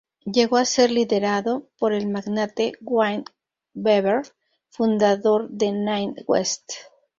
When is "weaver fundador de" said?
3.75-5.71